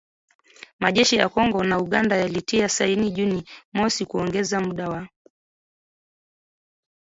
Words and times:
majeshi 0.79 1.15
ya 1.15 1.29
Kongo 1.29 1.63
na 1.63 1.77
Uganda 1.77 2.17
yalitia 2.17 2.69
saini 2.69 3.11
Juni 3.11 3.49
mosi 3.73 4.05
kuongeza 4.05 4.61
muda 4.61 4.89
wa 4.89 5.07